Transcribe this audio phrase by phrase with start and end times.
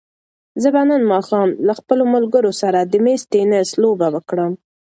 [0.61, 4.53] زه به نن ماښام له خپلو ملګرو سره د مېز تېنس لوبه وکړم.